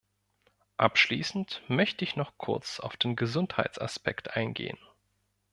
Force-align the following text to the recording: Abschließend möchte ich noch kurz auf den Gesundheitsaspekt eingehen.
Abschließend 0.77 1.61
möchte 1.67 2.03
ich 2.05 2.15
noch 2.15 2.35
kurz 2.39 2.79
auf 2.79 2.97
den 2.97 3.15
Gesundheitsaspekt 3.15 4.35
eingehen. 4.35 4.79